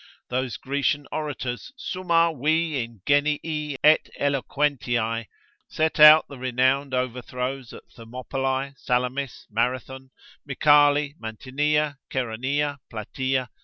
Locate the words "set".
5.67-5.99